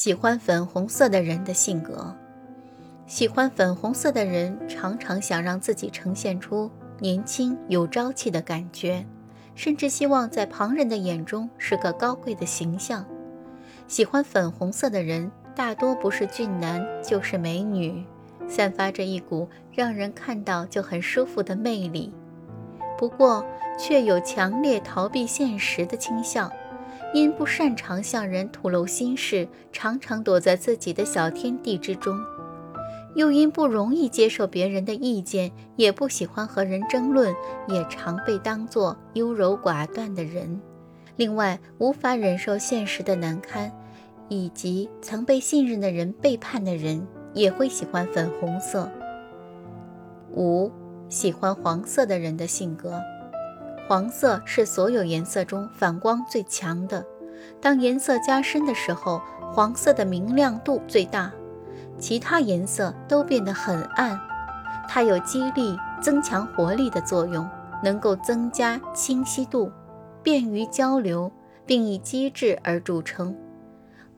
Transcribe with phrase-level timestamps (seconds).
[0.00, 2.14] 喜欢粉红色的人的性格，
[3.08, 9.04] 喜欢粉红色的人常常想让自己呈现出年轻有朝气的感觉，
[9.56, 13.04] 甚至希望在旁人的眼中是个高贵的形象。
[13.88, 18.06] 喜欢粉红色的人大多不是俊男就是美女，
[18.46, 22.14] 散发着一股让人看到就很舒服的魅力，
[22.96, 23.44] 不过
[23.76, 26.48] 却有强烈逃避现实的倾向。
[27.14, 32.14] 因不擅长向人吐露心事，常常躲在自己的小天地之中；
[33.14, 37.34] 又因不容易接受别人的意见，也不喜欢和人争论，
[37.66, 40.60] 也常被当作优柔寡断的人。
[41.16, 43.72] 另外，无法忍受现实的难堪，
[44.28, 48.88] 以及曾被信任的人背叛的人，也会喜欢粉红色。
[50.34, 50.70] 五，
[51.08, 53.00] 喜欢黄色的人的性格。
[53.88, 57.02] 黄色是所有颜色中反光最强的。
[57.58, 61.32] 当颜色加深的时候，黄色的明亮度最大，
[61.98, 64.20] 其他颜色都变得很暗。
[64.86, 67.48] 它有激励、增强活力的作用，
[67.82, 69.72] 能够增加清晰度，
[70.22, 71.32] 便于交流，
[71.64, 73.34] 并以机智而著称。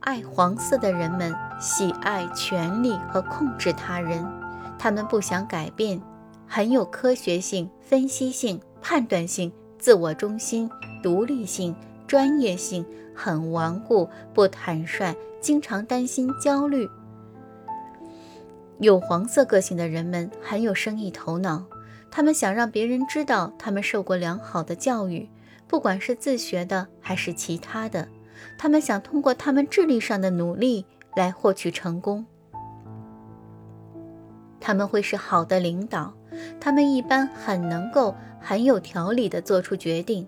[0.01, 4.27] 爱黄色的人们喜爱权力和控制他人，
[4.77, 6.01] 他们不想改变，
[6.45, 9.49] 很有科学性、分析性、判断性。
[9.81, 10.69] 自我中心、
[11.01, 16.87] 独立性、专业性很顽固，不坦率，经常担心、焦虑。
[18.77, 21.65] 有黄色个性的人们很有生意头脑，
[22.11, 25.27] 他们想让别人知道他们受过良好的教育，
[25.67, 28.07] 不管是自学的还是其他的。
[28.59, 30.85] 他们想通过他们智力上的努力
[31.15, 32.23] 来获取成功。
[34.61, 36.13] 他们会是好的领导，
[36.61, 38.15] 他们一般很能够。
[38.43, 40.27] 很有条理地做出决定，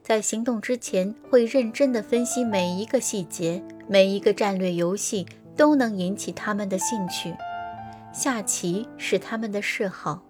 [0.00, 7.34] 在行动之前会认真地分析每一个细节，每一个战略游戏都能引起他们的兴趣。
[8.12, 10.22] 下棋是他们的嗜好，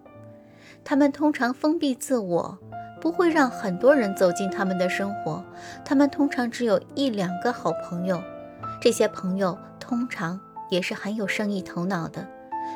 [0.83, 2.57] 他们通常封闭自我，
[2.99, 5.45] 不会让很多人走进他们的生活。
[5.85, 8.19] 他们通常只有一两个好朋友，
[8.81, 12.27] 这些朋友通常也是很有生意头脑的。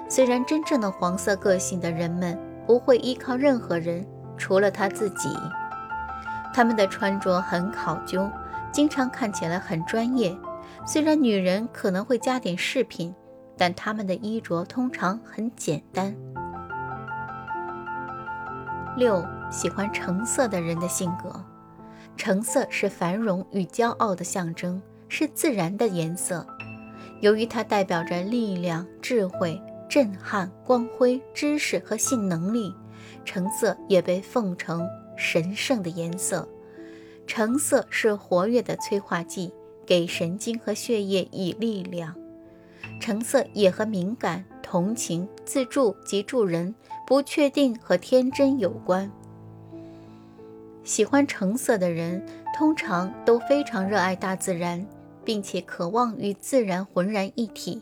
[0.10, 4.06] 虽然真正的黄色个性的人们不会依靠任何人。
[4.36, 5.30] 除了他自己，
[6.54, 8.28] 他们的穿着很考究，
[8.72, 10.36] 经常看起来很专业。
[10.86, 13.14] 虽然女人可能会加点饰品，
[13.56, 16.14] 但他们的衣着通常很简单。
[18.98, 21.46] 六，喜欢橙色的人的性格。
[22.18, 26.46] 橙色是繁荣与骄傲的象征，是自然的颜色。
[27.22, 32.74] 由于它代表着力量、智慧、震撼、光辉、知识和性能力。
[33.26, 36.48] 橙色也被奉成神圣的颜色。
[37.26, 39.54] 橙色是活跃的催化剂，
[39.86, 42.14] 给神经和血液以力量。
[43.00, 46.76] 橙色也和敏感、同情、自助及助人、
[47.08, 49.10] 不确定和天真有关。
[50.84, 52.26] 喜欢橙色的人
[52.58, 54.86] 通常都非常热爱大自然，
[55.24, 57.82] 并且渴望与自然浑然一体。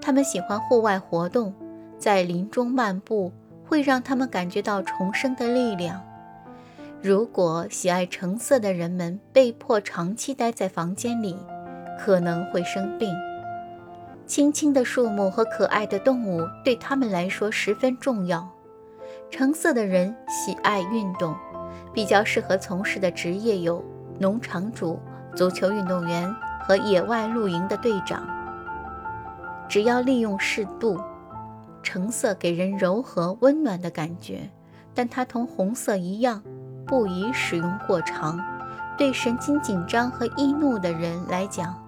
[0.00, 1.54] 他们喜欢户外活动，
[1.98, 3.32] 在林中漫步。
[3.68, 6.02] 会让他们感觉到重生的力量。
[7.02, 11.36] 如果喜爱橙色的人们被迫长期待在房间里，
[12.00, 13.14] 可能会生病。
[14.26, 18.48] 青青的树木和可爱的动物对他们来说十分重要。
[19.30, 21.36] 橙色的人喜爱运动，
[21.92, 23.84] 比较适合从事的职业有
[24.18, 24.98] 农场主、
[25.36, 28.26] 足球运动员和野外露营的队长。
[29.68, 31.00] 只要利用适度。
[31.82, 34.50] 橙色给人柔和温暖的感觉，
[34.94, 36.42] 但它同红色一样，
[36.86, 38.38] 不宜使用过长。
[38.98, 41.80] 对神经紧张和易怒的人来讲，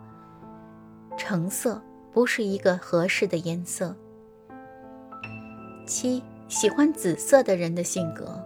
[1.16, 1.82] 橙色
[2.12, 3.96] 不是一个合适的颜色。
[5.84, 8.40] 七，喜欢紫色的人的性格，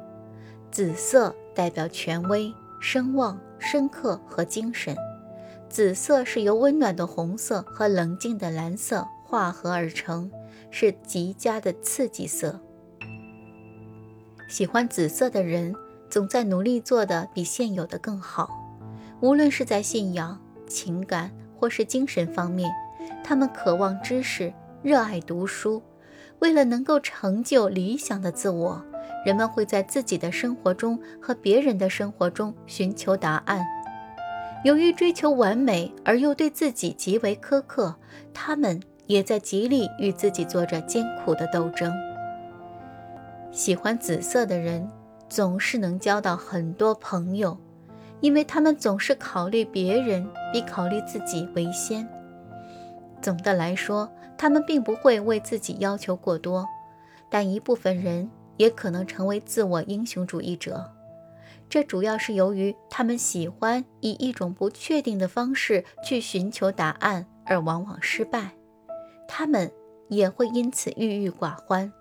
[0.70, 2.50] 紫色代表权威、
[2.80, 4.96] 声望、深刻和精神。
[5.68, 10.30] 紫色是由温暖的红色和冷静的蓝色化合而成。
[10.70, 12.60] 是极佳的刺激色。
[14.48, 15.72] 喜欢紫色的人
[16.10, 18.50] 总在努力做的比现有的更好，
[19.20, 22.68] 无论是在信仰、情感或是精神方面，
[23.22, 24.52] 他们渴望知识，
[24.82, 25.80] 热爱读书。
[26.40, 28.84] 为了能够成就理想的自我，
[29.24, 33.64] 人们会在自己的生活中和别人的生活中寻求答案。
[34.64, 37.94] 由于追求完美而又对自己极为苛刻，
[38.32, 38.80] 他们。
[39.06, 41.92] 也在极力与自己做着艰苦的斗争。
[43.50, 44.88] 喜欢紫色的人
[45.28, 47.56] 总是能交到很多朋友，
[48.20, 52.08] 因为他们总是考虑别人比考虑自己为先。
[53.22, 56.66] 总的来说，他们并不会为自己要求过多，
[57.30, 60.90] 但一部分人也可能成为自我英雄主义者。
[61.68, 68.50] 这主要是由于他们喜欢以一种不确定的方式去寻求答案，而往往失败。
[69.26, 69.70] 他们
[70.08, 71.92] 也会因此郁郁寡欢。